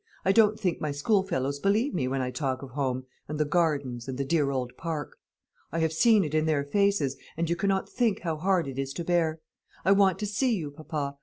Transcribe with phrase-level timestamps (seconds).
[0.25, 4.07] I don't think my schoolfellows believe me when I talk of home, and the gardens,
[4.07, 5.15] and the dear old park.
[5.71, 8.93] I have seen it in their faces, and you cannot think how hard it is
[8.93, 9.41] to bear.
[9.85, 11.17] And I want to see you, papa.